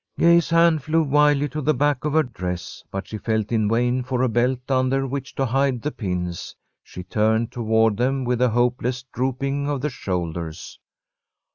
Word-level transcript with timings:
Gay's 0.17 0.49
hand 0.49 0.81
flew 0.81 1.03
wildly 1.03 1.47
to 1.49 1.61
the 1.61 1.75
back 1.75 2.03
of 2.05 2.13
her 2.13 2.23
dress, 2.23 2.83
but 2.89 3.07
she 3.07 3.19
felt 3.19 3.51
in 3.51 3.69
vain 3.69 4.01
for 4.01 4.23
a 4.23 4.27
belt 4.27 4.61
under 4.71 5.05
which 5.05 5.35
to 5.35 5.45
hide 5.45 5.83
the 5.83 5.91
pins. 5.91 6.55
She 6.81 7.03
turned 7.03 7.51
toward 7.51 7.97
them 7.97 8.25
with 8.25 8.41
a 8.41 8.49
hopeless 8.49 9.03
drooping 9.13 9.69
of 9.69 9.81
the 9.81 9.91
shoulders. 9.91 10.79